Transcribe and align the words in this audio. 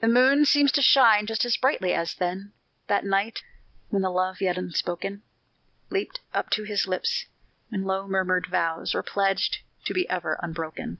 The 0.00 0.08
moon 0.08 0.46
seems 0.46 0.72
to 0.72 0.80
shine 0.80 1.26
just 1.26 1.44
as 1.44 1.58
brightly 1.58 1.92
as 1.92 2.14
then, 2.14 2.54
That 2.86 3.04
night, 3.04 3.42
when 3.90 4.00
the 4.00 4.08
love 4.08 4.40
yet 4.40 4.56
unspoken 4.56 5.20
Leaped 5.90 6.20
up 6.32 6.48
to 6.52 6.62
his 6.62 6.86
lips 6.86 7.26
when 7.68 7.84
low 7.84 8.08
murmured 8.08 8.46
vows 8.46 8.94
Were 8.94 9.02
pledged 9.02 9.58
to 9.84 9.92
be 9.92 10.08
ever 10.08 10.38
unbroken. 10.42 10.96